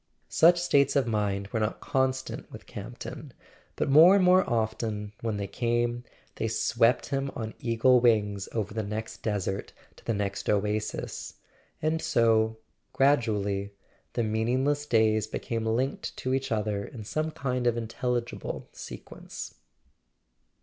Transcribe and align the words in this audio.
Such 0.29 0.59
states 0.59 0.95
of 0.95 1.05
mind 1.05 1.49
were 1.49 1.59
not 1.59 1.79
constant 1.79 2.51
with 2.51 2.65
Camp 2.65 2.97
ton; 2.97 3.33
but 3.75 3.87
more 3.87 4.15
and 4.15 4.23
more 4.23 4.43
often, 4.49 5.13
when 5.21 5.37
they 5.37 5.45
came, 5.45 6.03
they 6.37 6.47
swept 6.47 7.09
him 7.09 7.29
on 7.35 7.53
eagle 7.59 7.99
wings 7.99 8.49
over 8.51 8.73
the 8.73 8.81
next 8.81 9.21
desert 9.21 9.73
to 9.97 10.03
the 10.03 10.15
next 10.15 10.49
oasis; 10.49 11.35
and 11.83 12.01
so, 12.01 12.57
gradually, 12.93 13.73
the 14.13 14.23
meaningless 14.23 14.87
days 14.87 15.27
became 15.27 15.67
linked 15.67 16.17
to 16.17 16.33
each 16.33 16.51
other 16.51 16.83
in 16.83 17.03
some 17.03 17.29
kind 17.29 17.67
of 17.67 17.77
intelligible 17.77 18.69
sequence. 18.71 19.53